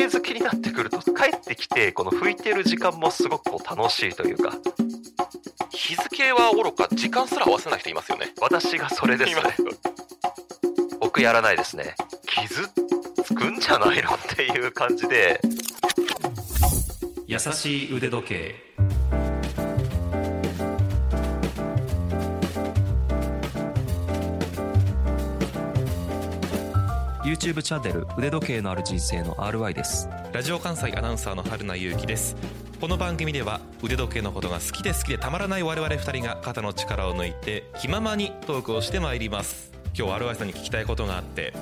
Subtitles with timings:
[0.00, 4.56] 計好きになってくると帰ってきてこの拭いてる時間もすごくこう楽しいというか。
[5.70, 8.32] 日付はおろか時間すら合わせない人いますよね。
[8.40, 9.42] 私がそれですね。
[11.00, 11.96] 僕やらないですね。
[12.26, 12.68] 傷
[13.24, 14.14] つくんじゃないの？
[14.14, 15.40] っていう感じで。
[17.26, 18.69] 優しい腕時計。
[27.22, 30.08] YouTube チャンネル腕時計のある人生の RY です。
[30.32, 32.34] ラジオ関西アナウンサーの春名優輝です。
[32.80, 39.70] この番組では腕時計のことが好きで好きでたまらない我々二人が肩の力を抜いて気ままにトークをしてまいります。
[39.94, 41.52] 今日は RY さんに聞きたいことがあって。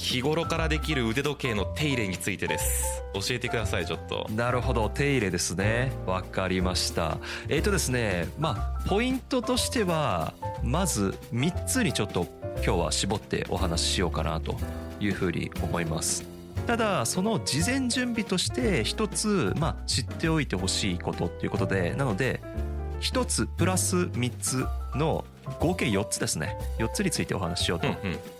[0.00, 3.04] 日頃からできる腕時計の手入れについてです。
[3.12, 4.26] 教えてくださいちょっと。
[4.34, 5.92] なるほど手入れですね。
[6.06, 7.18] わかりました。
[7.48, 10.32] えっ、ー、とですねまあポイントとしては
[10.64, 14.56] まず3つにちょっと今日は絞ってお話ししようかなと
[15.00, 16.24] いうふうに思います。
[16.66, 22.40] ただその事前準備として一つ、まあ、知っておいてほしいことっていうことでなので
[23.00, 25.26] 一つプラス3つの
[25.58, 26.56] 合計4つですね。
[26.78, 27.88] 4つについてお話ししようと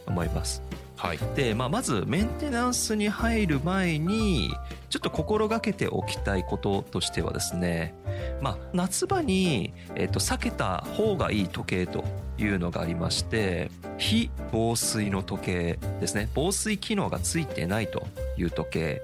[0.06, 4.50] 思います、うんうんはい、で、まあ、まずメンテナンスに入る前に
[4.90, 7.94] ちょっと心がけておきたいこととしてはですね、
[8.42, 12.04] まあ、夏場に、えっと、避けた方がいい時計と
[12.36, 16.28] いうのがありまして非防水の時計ですね。
[16.34, 19.02] 防水機能がついてないという時計。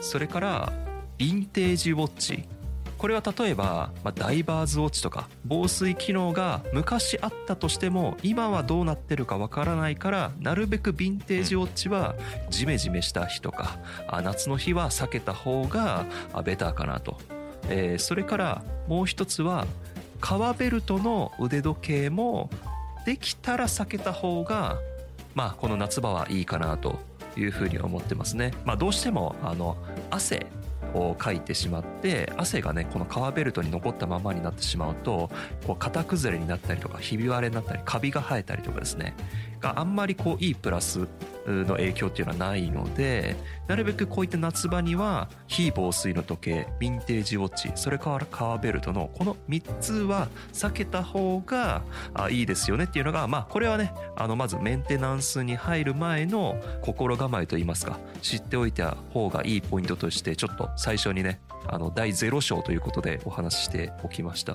[0.00, 0.72] それから
[1.18, 2.44] ヴィンテージウォッチ。
[2.98, 12.14] これは例えば、まあ、ダイバーズウォッチとか防水機能が昔あったとしても今はどうなってるかわからないからなるべくヴィンテージウォッチは
[12.48, 13.78] ジメジメした日とか
[14.24, 16.06] 夏の日は避けた方が
[16.44, 17.18] ベターかなと、
[17.68, 19.66] えー、それからもう一つは
[20.20, 22.50] 革ベルトの腕時計も
[23.04, 24.78] できたら避けた方が
[25.34, 26.98] まあこの夏場はいいかなと
[27.36, 28.52] いうふうに思ってますね。
[28.64, 29.76] まあ、どうしてもあの
[30.10, 30.46] 汗
[30.94, 35.30] をかいてしまって汗がねこの革ベルトに残ったままになってしまうと
[35.66, 39.14] こう型崩れになったりとかひび割れになったりカビが生えたりとかですね。
[39.60, 41.06] があんまりこういいプラス
[41.46, 43.36] の影響っていうのはないので
[43.68, 51.82] なるべくこういった夏場には非防水の時計ヴィンテージウォッチそれから革ベルトのこの3つは避けた方が
[52.30, 64.54] いいですよねっていうのがまあこれはねあのまずメンテナンスに入る前の心構えといいますか知っておいた方がいいポイントとしてちょっと最初にねあの第0章ということでお話ししておきました。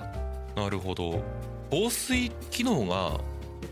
[0.56, 1.22] なるほど。
[1.70, 3.18] 防水機能が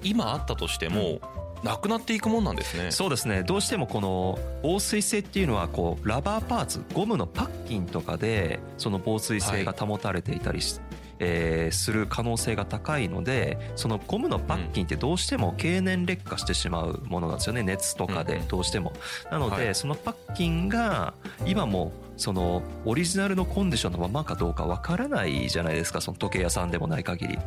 [0.03, 1.21] 今あったとしても、
[1.63, 2.91] なくなっていくもんなんですね。
[2.91, 3.43] そうですね。
[3.43, 10.85] どうしてもこの防水性っていうのはこうラバーパーツゴムのパッキンとかでその防水性が保たれていたりし、はい、
[11.19, 17.63] えー、する可能性が高いのでそのゴムのパッキンってどうしても経年劣化してしまうものなんですよね。
[17.63, 18.95] 熱とかでどうしても。
[19.31, 21.13] なので、そのパッキンが
[21.45, 26.01] 今もそのオリジナルのコンディションのままかどうかわからないじゃないですか。
[26.01, 27.39] その時計屋さんでもない限り。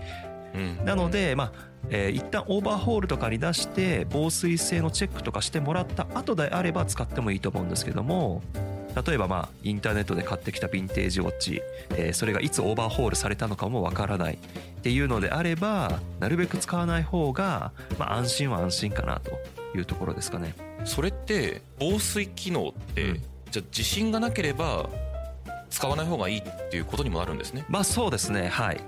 [0.85, 1.51] なので、まあ
[1.89, 8.41] えー、一旦オーバーホールとかに出して防水性のチェックとかしてもらった後であれば使ってもいいと思うんですけども
[9.05, 11.61] 例えばまあインターネットで買ってきたヴィンテージウォッチ、
[11.91, 14.35] えー、それがいつオーバーホールされたのかもわからない。
[14.35, 14.37] っ
[14.83, 19.31] ていうのであればなるべく使わない方が、まあ、安心は安心かなと
[19.77, 20.53] いうところですかね。
[20.85, 24.89] それって防水機能って、うん、じゃあ自信がなければ
[25.69, 27.65] 使わない方がいいっていうことにもなるんですね。
[27.69, 28.47] まあそうですね。
[28.47, 28.81] はい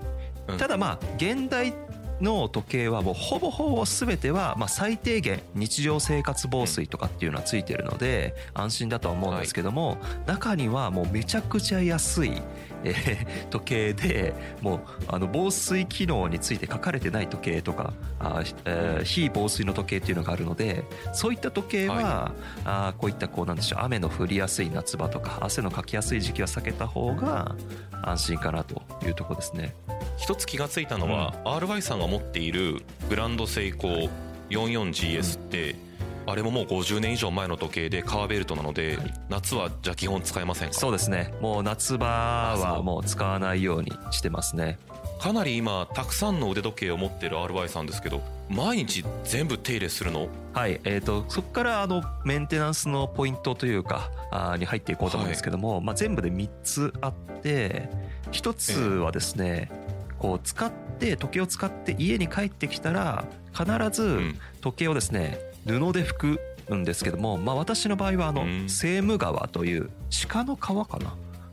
[0.57, 1.73] ただまあ現代
[2.21, 12.41] の時計はもうほぼほぼ全てはまあ最低限日常生活防水とかっていうのはついてるので安心だとは思うんですけども中にはもうめちゃくちゃ安い
[12.85, 27.55] えー、時計でもうあの防水機能について書かれてない時計とかあ、えー、非防水の時計っていうのがあるのでそういった時計は、はい、あこういったこうなんでしょう雨の降りやすい夏場とか汗のかきやすい時期は避けた方が
[28.03, 29.73] 安心かなというところですね
[30.17, 34.09] 一つ気がついたのは、うん、RY さんが持っているグランドセイコー
[34.49, 35.85] 44GS って、うん。
[36.27, 40.73] あれももう50年以上前の時計で革ベルトなので、はい、夏はじゃあ基本使えませんか？
[40.73, 41.33] そうですね。
[41.39, 44.79] もう夏場はもう使わないようにしてますね。
[45.19, 50.27] かなり今たくさんの腕時計を持ってる RY さんですけど毎日全部手入れするの？
[50.53, 50.81] はい。
[50.83, 57.13] えーと、そこからあのメンテナンスのポイントというかあに入っていこうと思うんですけども、はい、まあ、全部で3つあっ
[57.43, 57.89] て
[58.31, 59.84] 1つはですね、えー、
[60.19, 64.19] こう使って時計を使って家に帰ってきたら必ず
[64.61, 69.89] 時計をですね、布で拭くんですけども、まあ、私の場合はあのセーム川という
[70.27, 70.75] 鹿の皮か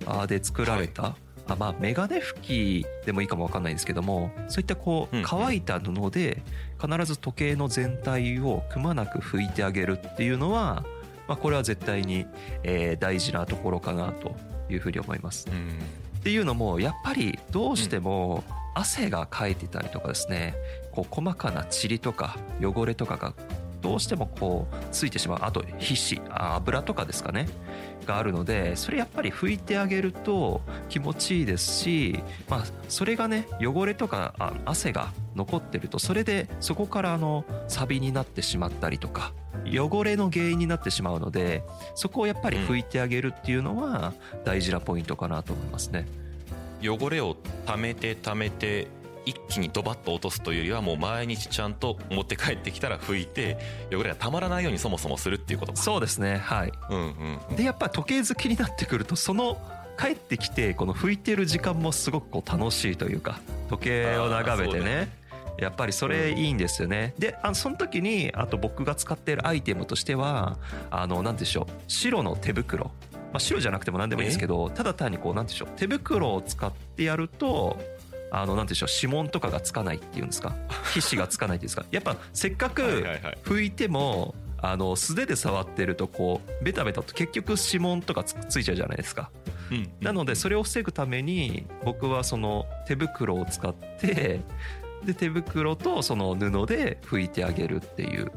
[0.06, 0.26] な？
[0.26, 1.14] で作られた、はい、
[1.48, 6.42] あまあメガネ拭きでもいいかもわかんないんですけどもそういったこう乾いた布で
[6.80, 10.84] 必ず時計の全体をくまなく拭いてあげるっていうのは、
[11.28, 12.26] ままあ、これは絶対に、
[12.62, 14.36] えー大事なところかなと
[14.68, 15.46] いうふうに思います。
[15.50, 15.78] うん
[16.22, 20.54] っていうのもやっぱりどうしても汗がかいてたりとかですね
[20.92, 23.34] こう細かな塵とか汚れとかが
[23.82, 27.48] どうしてもこうついてしまうあと皮脂油とかですかね
[28.06, 34.34] があるのでそれやっぱり拭いてあげると気持ちいいですし、まあ、それがね汚れとか
[34.64, 39.32] 汗が残ってるとそれでそこからあのサビになってしまったりとか
[39.66, 41.62] 汚れの原因になってしまうので
[41.94, 44.14] そこをやっぱり拭いてあげるっていうのは
[44.44, 46.06] 大事なポイントかなと思いますね。
[46.84, 47.36] 汚れを
[47.66, 48.88] 溜めて溜めて
[49.24, 53.58] 一気にドバッと落とすというよりはもう毎日ちゃんと持って帰ってきたら拭いて
[53.92, 55.78] 汚れがたまらないようにそもそもするっていうことか。
[55.80, 56.38] そうですね。
[56.38, 56.72] はい。
[56.90, 57.56] うんうんうん。
[57.56, 59.58] でやっぱ時計好きになってくるとその
[59.98, 65.22] 帰ってきてこの拭いてる時間もすごくこう楽しいというか時計を眺めてね。
[65.58, 67.14] やっぱりそれいいんですよね。
[67.18, 70.58] であのその時にあと僕が使っているアイテムとしては
[70.90, 71.72] あの何でしょう。
[71.88, 72.90] 白の手袋。
[73.32, 75.68] まあ、白じゃなくても何でもいいですけどただ単にこうなんでしょう。
[75.76, 77.78] 手袋を使ってやると
[78.34, 80.54] あのなんでしょう指紋とかがつかないっていうんですか？
[80.94, 81.84] 皮脂がつかないっていうんですか？
[81.90, 82.82] やっぱせっかく
[83.44, 84.34] 拭いても
[84.64, 89.30] あの素手で触ってるとこうベタベタと結局指紋とかつついちゃうじゃないですか。
[89.70, 89.90] うん。
[90.00, 94.40] なのでそれを防ぐために僕はその手袋を使って
[95.04, 98.30] で手袋とその布で拭いてあげるっていう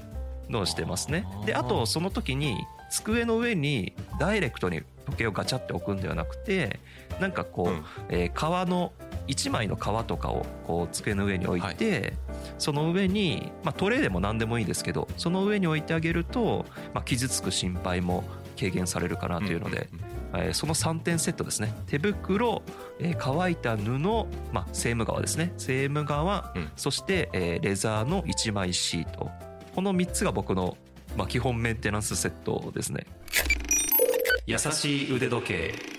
[0.50, 1.26] のをしてますね。
[1.46, 2.58] であとその時に
[2.90, 6.80] 机の上にダイレクトに時計をガチャって置くんではなくて
[7.20, 7.86] なんかこう、うん。
[8.10, 8.94] えー革の
[9.28, 12.14] 1枚の革とかをこう机の上に置いて、
[12.58, 18.24] その上に、まあ、トレイでも何でもいいですけどその上に置いてあげると、まあ、傷つく心配も
[18.58, 19.88] 軽減されるかなというので、んんん
[20.38, 21.74] えーその3点セットですね。
[21.88, 22.62] 手袋、
[23.00, 24.00] えー乾いた布、
[24.52, 25.54] まあ、セーム革ですね。
[25.58, 26.72] セーム革、うん。
[26.76, 29.30] そして、えーレザーの1枚シート。
[29.74, 30.78] この3つが僕の、
[31.18, 33.06] まあ、基本メンテナンスセットですね。
[34.46, 35.95] 優しい腕時計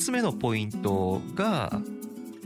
[0.00, 1.80] つ目のポイントが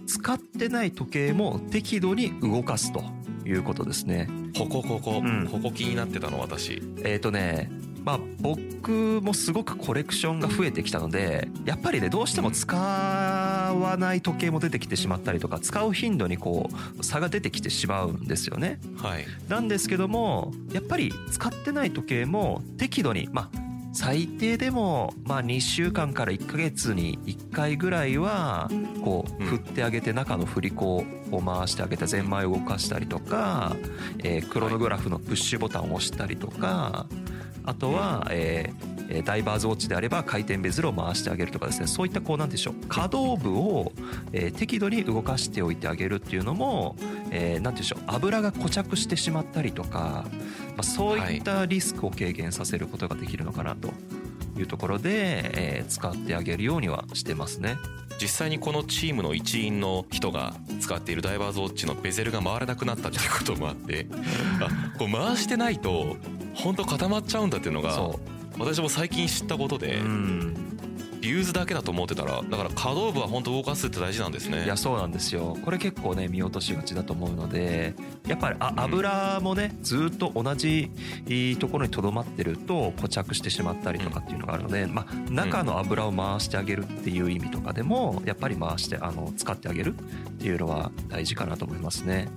[0.06, 3.02] 使ってない時計も適度に動かすと
[3.46, 4.28] いうことですね。
[4.58, 5.48] ここここ、うん。
[5.50, 6.82] ここ気になってたの私。
[7.04, 7.70] えっ、とね
[8.04, 16.68] まあ僕もすごくコレクションが増えてきたのでやっぱりねどうしても使わない時計も出てきてしまったりとか使う頻度にこ
[16.98, 18.78] う差が出てきてしまうんですよね。
[18.98, 19.24] はい。
[19.48, 23.63] なんですけどもやっぱり使ってない時計も適度にまあ
[23.94, 28.68] 最低でもまあ2週間から1ヶ月に1回ぐらいは
[29.02, 29.48] こううん。
[29.48, 31.04] 振ってあげて中の振り子を
[31.40, 33.76] 回してあげてゼンマイを動かしたりとか、
[34.22, 37.06] えークロノグラフのプッシュボタンを押したりとか
[37.64, 41.86] あとは、えーえーダイバーズウォッチであれば回転ベズルを回してあげるとかですね。
[41.86, 42.74] そういったこうなんでしょう。
[42.88, 43.92] 可動部を、
[44.32, 46.96] えー適度に動かしておいてあげるっていうのも、
[47.30, 48.02] えーていうんでしょう。
[48.06, 53.88] 油が固着してしまったりとか、まあ、そういったリスクを軽減させることができるのかなと
[54.58, 57.76] いうところで、えー使ってあげるようにはしてますね。
[58.20, 64.06] 実際にこのチームの一員の人が使っているダイバーズウォッチのベゼルが回らなくなったっていうこともあって
[64.60, 64.68] あ
[64.98, 66.16] こう回してないと
[66.54, 68.20] 本当固まっちゃうんだっていうのがそ
[68.58, 70.74] 私も最近知ったことう、でうん。
[71.24, 74.66] リューズだけだと思ってたらだから可動部は本当動かすって大事なんですね。
[74.66, 75.56] いやそうなんですよ。
[75.64, 77.94] これ結構ね見落としがちだと思うので
[78.26, 80.90] やっぱりあ油もねずっと同じ
[81.58, 92.28] ところにとどまってると固着してしまったりとかっていうのがあるので、まあ、中の油を回してあげるっていう意味とかでもやっぱり回してあの使ってあげるっていうのは大事かなと思いますね。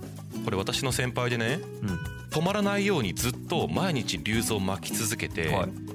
[0.46, 1.98] これ私の先輩でねうん。
[2.30, 5.87] 止まらないようにずっと毎日リューズを巻き続けて、はい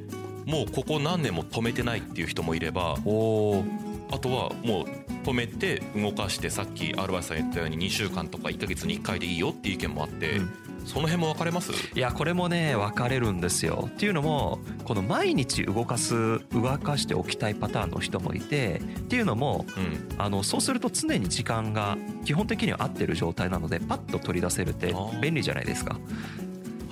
[0.45, 4.85] もうここ何年も止めてないっていう人もいればあとはもう
[5.23, 10.49] 止めて動かしてさっき RY さん言ったように2週間とか1ヶ月に1回でいいよっていう意見もあって、うん。
[10.85, 11.71] その辺も分かれます？
[11.95, 13.87] いやこれもね分かれるんですよ。
[13.89, 20.09] っていうのもこの毎日動かす動かしておきたいパターンの人もいてっていうのもうん。
[20.17, 25.97] あのそうすると常に時間が基本的には合ってる状態なのでパッと取り出せるって便利じゃないですか。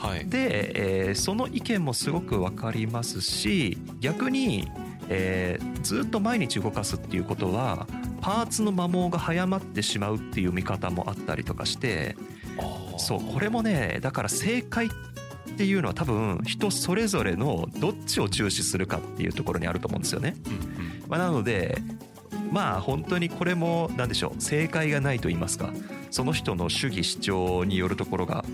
[0.01, 0.27] はい。
[0.27, 4.69] で、えーその意見もすごく分かりますし逆に、
[5.09, 7.87] えーずっと毎日動かすっていうことは
[8.21, 12.15] パーツの摩耗が早まってしまうっていう見方もあったりとかして
[12.97, 14.89] そうこれもねだから正解っ
[15.57, 20.35] ていうのは多分人それぞれのどっちを重視するかっていうところにあると思うんですよね。
[20.45, 20.59] うんうん。
[21.09, 21.77] まあ、なので
[22.51, 25.71] まあ本当にこれも何でしょう正解がないと言いますか
[26.11, 28.45] その人の主義主張によるところが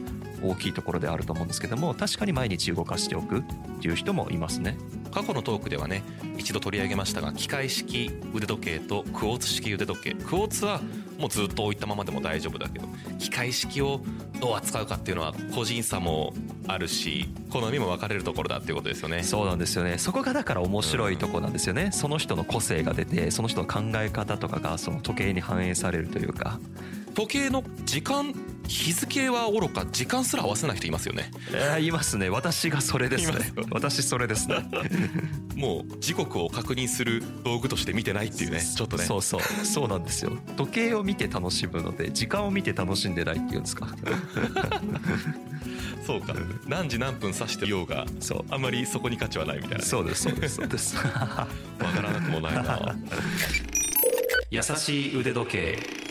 [0.41, 3.43] 大きいところであると思うんですけども確かに毎日動かしておくっ
[3.81, 4.77] ていう人もいますね。
[5.11, 6.03] 過去のトークではね
[6.37, 10.13] 一度取り上げましたが機械式腕時計とクォーツ式腕時計。
[10.13, 10.81] クォーツは
[11.17, 14.01] もうずっと置いたままでも大丈夫だけど機械式を
[14.39, 16.33] どう扱うかっていうのは個人差も
[16.67, 19.23] あるし好みも分かれるところだっていうことですよね。
[19.23, 19.97] そうなんですよね。
[19.97, 26.59] そこがだから面白いとこなんですよね、その人の個性が出てその人の考え方とかがその時計に反映されるというか。
[27.15, 28.35] 時計の時間
[28.67, 31.31] 日付はおろか時間すら合わせない人いますよね。
[31.51, 32.29] えー、いますね。
[32.29, 33.53] 私がそれですね。
[33.71, 34.57] 私それですね。
[35.55, 38.61] もう時刻を確認する道具として見てないっていうね。
[38.61, 39.05] ちょっとね。
[39.05, 39.41] そうそう。
[39.65, 40.37] そうなんですよ。
[40.57, 43.87] 時計を見て楽しむので時間を見て楽しんでないっていうんですか。
[46.05, 46.33] そうか。
[46.67, 48.45] 何時何分指してようがそう。
[48.49, 50.95] あんまりそこに価値はないみたいなね、そうですそうですそうです。
[50.99, 51.47] わか
[52.01, 52.95] らなくもないな。
[54.49, 56.06] 優しい腕時計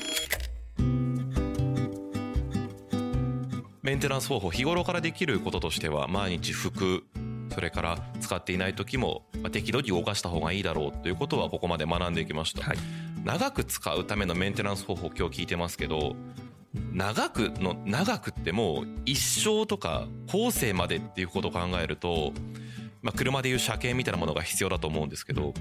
[3.96, 7.04] ンテナンス方法日頃からできることとしては毎日拭く
[7.52, 12.78] それから使っていない時もまあ適度に動かした方がいいだろうということはここまで学んできました、はい。
[13.24, 16.14] 長く使うためのメンテナンス方法今日聞いてますけど
[16.92, 22.32] 長くの長くってもう一生とか後世までっていうことを考えると、
[23.02, 25.54] まあ、車でいう車検みたいなものが必要だと思うんですけど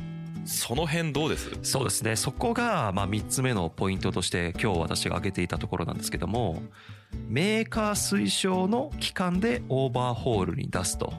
[0.46, 1.50] その辺どうです？
[1.64, 2.16] そうですね。
[2.16, 6.62] そこがまあ3つ目のポイントとして今日私が挙げていたところなんですけども
[7.28, 11.14] メーカー推奨の期間でオーバーホールに出すと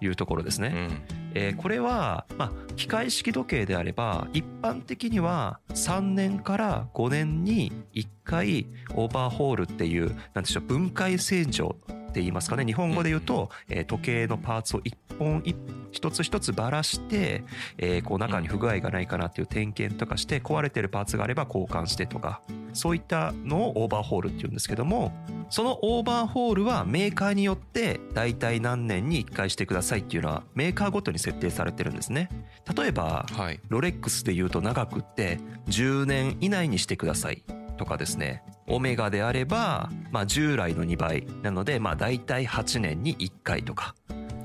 [0.00, 0.72] いうところですね。
[0.74, 1.20] うん。
[1.34, 11.76] えーこれは、まあ、機械式時計であれば一般的には3年から5年に1回オーバーホールっていうなんでしょう分解洗浄
[12.10, 12.64] って言いますかね。
[12.64, 15.56] 日本語で言うと、えー時計のパーツを一本一
[15.92, 17.42] 一つ一つばらして、
[17.78, 25.12] えーこう中に不具合がないかなっていう点検とかして壊れてるパーツがあれば交換してとかそういったのをオーバーホールっていうんですけども
[25.48, 32.28] そのオーバーホールはメーカーによって大体何年に1回してくださいっていうのはメーカーごとに設定されてるんですね。
[32.76, 33.60] 例えばはい。
[33.68, 37.42] ロレックスで言うと長くって10年以内にしてください
[37.80, 41.26] とかですねオメガであれば、まあ、従来の2倍。
[41.42, 43.94] なのでまあ大体8年に1回とか。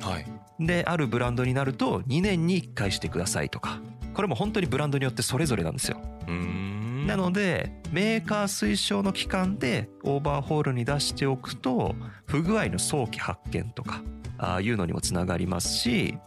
[0.01, 0.25] はい。
[0.57, 3.81] であるブランドになると2年に1回してくださいとか。
[4.13, 5.99] これも本当にブランドによってそれぞれなんですよ。
[7.05, 11.93] なのでメーカー推奨の期間でオーバーホールに出しておくと
[12.25, 14.01] 不具合の早期発見とか
[14.37, 16.17] ああいうのにもつながりますし、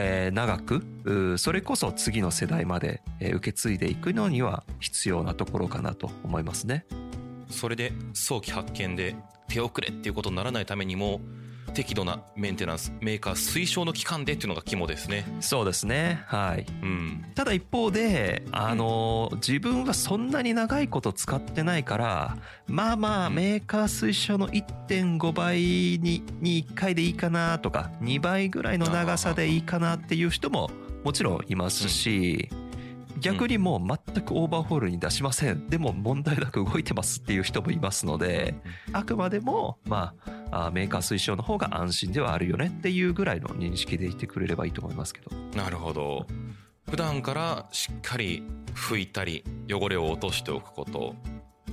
[0.00, 6.84] えー長くそれこそ次の世代までえー受け継いでいくのには必要なところかなと思いますね。
[7.50, 9.16] それで早期発見で
[9.48, 11.20] 手遅れっていうことにならないためにも
[11.78, 15.24] 適度なメンテナンスメーカー推奨の期間でっていうのが肝ですね。
[15.38, 16.24] そうですね。
[16.26, 16.66] はい。
[16.82, 17.24] うん。
[17.36, 23.36] ただ一方で、あの自分はそんなに長いこと使ってないからまあまあうん。
[23.36, 30.72] メーカー推奨の1.5倍にに1回でいいかなとか2倍ぐらいの長さでいいかなっていう人も
[31.04, 32.50] もちろんいますし、
[33.20, 35.68] 逆にもう全くオーバーホールに出しません。
[35.68, 38.54] でも問題なく動いてますっていう人もいますので
[38.92, 45.30] あくまでもまああメーカー推奨の方が安心ではあるよねっていうぐらいの認識でいてくれればいいと思いますけど。
[45.56, 46.26] なるほど。
[46.90, 48.42] 普段からしっかり
[48.74, 51.14] 拭いたり汚れを落としておくこと。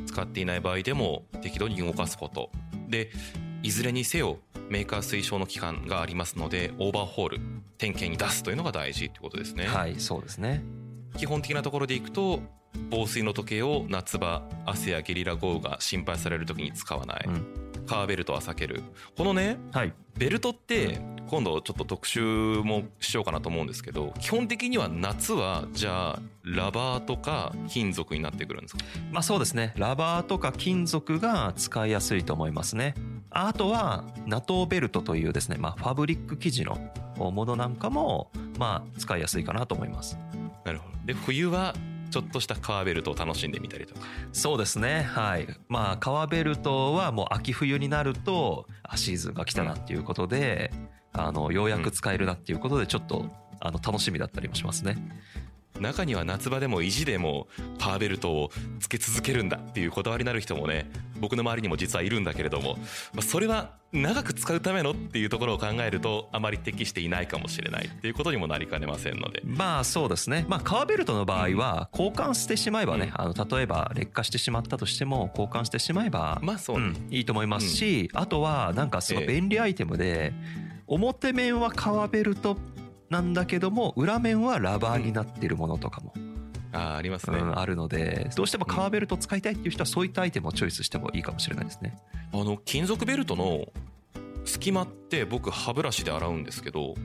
[0.05, 2.51] 使っていない場合でも適度に動かすこと。
[2.87, 3.11] で
[3.63, 4.39] いずれにせよ
[4.69, 7.39] メーカー推奨の期間がありますのでオーバーホール
[7.77, 10.63] 点検に出すというのが大事ということですね、はいそうですね。
[11.17, 12.41] 基本的なところでいくと
[12.89, 18.83] 防水の時計を夏場汗やゲリラ豪雨が心配される時に使わない、うんカーベルトは避ける。
[19.17, 19.93] このねはい。
[20.17, 22.21] ベルトって今度ちょっと特集
[22.63, 28.83] もしようかなと思うんですけど基本的には夏はじゃあラバーとか金属になってくるんですか？
[29.11, 29.73] まあそうですね。
[29.75, 32.95] ラバーとか金属が使いやすいと思いますね。
[33.29, 36.77] あとはナトーベルトというですね、まあ、ファブリック生地の
[37.17, 40.17] ものなんかもまあ使いやすいかなと思います。
[40.63, 40.95] なるほど。
[41.03, 41.75] で冬は
[42.09, 44.01] ちょっとしたカーベルトを楽しんでみたりとか。
[44.31, 45.03] そうですね。
[45.03, 45.47] はい。
[45.67, 50.71] まあ革ベルトはもう秋冬になるとあシーズンが来たなっていうことで、
[51.13, 53.25] あのようやく使えるなっていうことでちょっと
[53.59, 54.97] あの楽しみだったりもしますね
[55.79, 57.47] 中には夏場でも意地でも
[57.79, 60.89] カーベルトをつけ続けるんだっていうこだわりのある人もね
[61.19, 62.75] 僕の周りにも実はいるんだけれども、
[63.13, 69.41] まあ、それは長く使うためのっていうところを考えるとあまり適していないかもしれないっていうことにもなりかねませんので。
[69.45, 70.45] まあそうですね。
[70.49, 79.29] まあ革ベルトの場合は交換してしまえばね、あの例えば劣化してしまったとしても交換してしまえば、まあそうね、うんいいと思いますし、あとはなんかすごいええ。
[79.29, 80.33] 便利アイテムで、
[80.87, 82.57] 表面は革ベルト
[83.09, 86.13] なんだけども裏面はラバーになっているものとかも、
[86.71, 91.97] ああありますね、うんあるのでどうしても革ベルト使いたいっていう人はそういったアイテムをチョイスしてもいいかもしれないですね。
[92.33, 93.67] あの金属ベルトの
[94.43, 96.95] 隙間って僕歯ブラシで洗うんですけど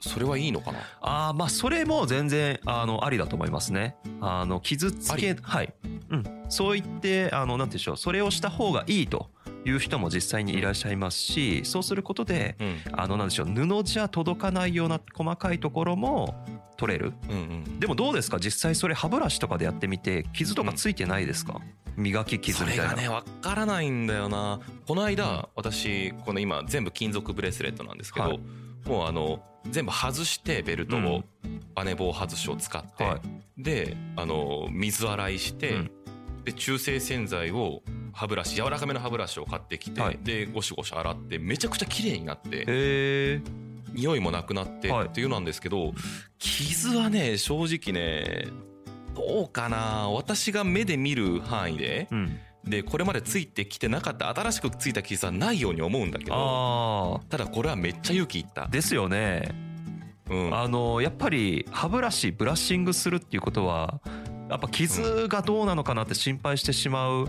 [0.00, 0.78] それはいいのかな？
[1.00, 3.96] ああまあそれも全然あのありだと思いますね。
[4.20, 5.74] あの傷つあけはい、
[6.10, 7.96] うん、そう言ってあのなんて言うんでしょう。
[7.96, 9.30] それをした方がいいと
[9.66, 12.76] いう人も実際にいらっしゃいますしそうすることでうん。
[12.92, 16.46] あのなんでしょう布じゃ届かないような細かいところも
[16.76, 17.12] 取れる。
[17.28, 17.80] うんうん。
[17.80, 18.38] でもどうですか？
[18.38, 21.60] 実際それ歯ブラシとかでやってみて傷とかついてないですか、
[21.96, 22.94] 磨き傷それみたいな。
[22.94, 24.60] がね分からないんだよな。
[24.86, 28.40] この間私この今全部金属ブレスレットなんですけど、はい。
[28.86, 31.06] もうあの全部外してベルトうん。
[31.06, 31.24] を
[31.74, 33.62] バネ棒外しを使って、はい。
[33.62, 35.90] であの水洗いして、うん。
[36.44, 37.82] で中性洗剤を
[38.16, 40.18] 歯ブラシ柔らかめの歯ブラシを買ってきて、はい。
[40.22, 43.42] でゴシゴシ洗ってめちゃくちゃ綺麗になって
[43.92, 45.06] 匂いもなくなってはい。
[45.08, 45.92] っていうなんですけど、
[46.38, 48.46] 傷はね正直ね
[49.14, 50.08] どうかな。
[50.08, 52.38] 私が目で見る範囲でうん。
[52.64, 58.64] でこれまでついてきてなかった新しくついた傷はないように思うんだけどあただこれはめっちゃ勇気いった。
[58.64, 59.54] あ、ですよね。
[60.28, 64.00] うん、あのやっぱり歯ブラシブラッシングするっていうことは
[64.48, 67.28] やっぱ傷がどうなのかなって心配してしまう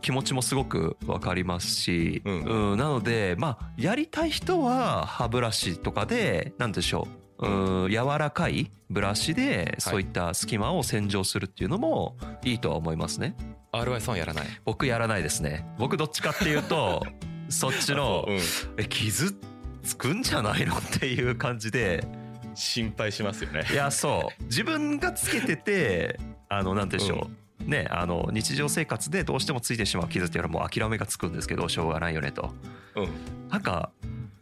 [0.00, 2.42] 気持ちもすごくわかりますし、うん。
[2.42, 7.08] うんなのでまあやりたい人は歯ブラシとかでなんでしょ
[7.40, 7.46] う。
[7.48, 13.34] うん柔らかいブラシでそういった隙間を洗浄するっていうのもいいとは思いますね。
[13.72, 14.46] RY さんはやらない？
[14.64, 15.66] 僕やらないですね。
[15.78, 17.04] 僕どっちかっていうと
[17.48, 18.38] そっちのうん。
[18.76, 19.34] え傷
[19.82, 22.06] つくんじゃないのっていう感じで。
[22.54, 23.64] 心配しますよね。
[23.72, 24.44] いやそう。
[24.44, 26.20] 自分がつけてて
[26.58, 27.28] あのなんてでしょ
[27.66, 32.50] う、ねあの日常生活でどうしてもついてしまう傷っていうのはもう諦めがつくんですけどしょうがないよねと。
[32.96, 33.08] うん。
[33.48, 33.90] なんか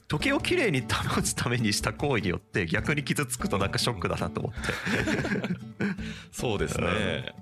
[0.09, 4.59] 時計をきれいに保つためにした行為によって逆に傷つくとなんかショックだなと思って。
[6.33, 7.33] そうですね。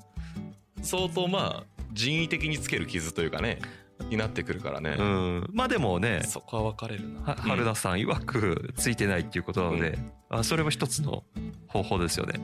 [0.83, 3.61] 相当まあ人為的につける傷というかね
[4.11, 5.51] になってくるからね、うん。
[5.53, 7.21] まあでもねそこは分かれるな。
[7.21, 9.97] は春田さん曰くついてないっていうことなので、
[10.29, 11.25] あそれも一つの
[11.69, 12.41] 方法ですよね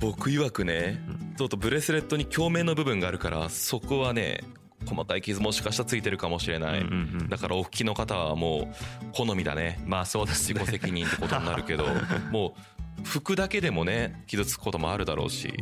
[0.00, 4.40] 僕曰くねうんちょっとブレスレットに鏡面の部分があるからそこはね
[4.86, 7.28] 細かい傷もしかしたらついてるかもしれない、うんうんうん。
[7.28, 8.66] だからお拭きの方はもう
[9.12, 9.80] 好みだね。
[9.86, 11.86] まあそうですね自己責任ってことになるけど
[12.32, 12.54] も
[12.98, 15.52] う拭くだけでもね傷つくこともあるだろうし。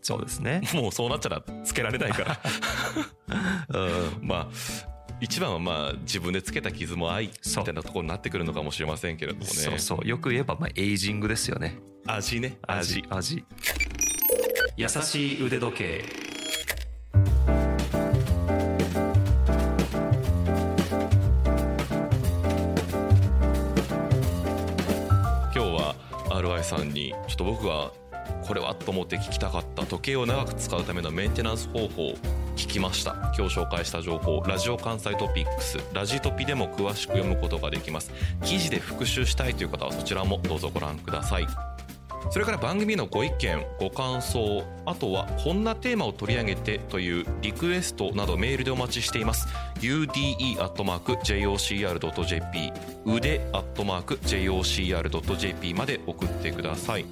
[0.00, 2.40] そうですね、もうそうなっちゃらつけられないから。
[3.68, 4.48] うん、まあ
[5.20, 7.32] 一番はまあ自分でつけた傷も愛み
[7.64, 9.50] たいなところになってくるのかもしれませんけれどもね。
[9.50, 10.08] そうそう。
[10.08, 11.78] よく言えばまあエイジングですよね。
[12.06, 12.58] 味ね。
[12.62, 13.04] 味。
[13.10, 13.44] 味。
[14.76, 16.04] 優しい腕時計。
[25.52, 25.96] 今日は
[26.30, 27.90] RY さんにちょっと僕が
[28.46, 32.14] これはと思って聞きたかった時計を長く使うためのメンテナンス方法を
[32.58, 33.14] 聞きました。
[33.38, 35.78] 今日紹介した情報ラジオ関西トピックス。
[35.92, 38.10] ラジトピでも詳しく読むことができます。
[38.42, 41.46] 記事で復習したいという方はそちらもどうぞご覧ください。
[42.30, 49.46] それから番組のご意見ご感想あとはこんなテーマを取り上げてというリクエストなどメールでお待ちしています。
[49.80, 50.32] Ude.jocr.jp
[53.06, 53.40] 腕
[54.24, 57.04] .jocr.jp まで送ってください。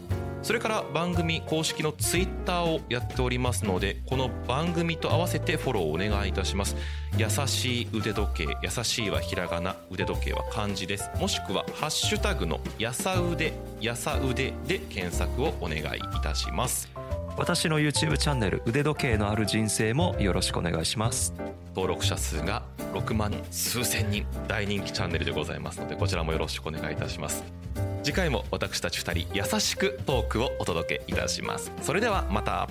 [0.46, 6.76] それから番組公式のツイッターをやっておりますのでこの番組と合わせてフォローをお願いいたします。
[7.18, 11.10] 優しい腕時計優しいはひらがな腕時計は漢字です。
[11.18, 15.82] もしくはハッシュタグのやさ腕やさ腕で検索をお願いい
[16.22, 16.92] たします。
[17.36, 21.34] 私の YouTube チャンネル腕時計のある人生もよろしくお願いします。
[21.70, 22.62] 登録者数が
[22.94, 27.44] 6万数千人大人気チャンネルでございますのでこちらもよろしくお願いいたします
[28.06, 31.72] 次回も私たち2人優しくトークをお届けいたします。
[31.82, 32.68] それではまた。